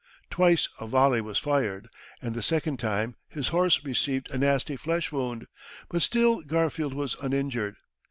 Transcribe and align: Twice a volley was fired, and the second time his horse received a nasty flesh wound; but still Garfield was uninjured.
Twice 0.31 0.67
a 0.79 0.87
volley 0.87 1.21
was 1.21 1.37
fired, 1.37 1.87
and 2.23 2.33
the 2.33 2.41
second 2.41 2.77
time 2.79 3.17
his 3.29 3.49
horse 3.49 3.83
received 3.85 4.31
a 4.31 4.39
nasty 4.39 4.75
flesh 4.75 5.11
wound; 5.11 5.45
but 5.89 6.01
still 6.01 6.41
Garfield 6.41 6.95
was 6.95 7.15
uninjured. 7.21 7.75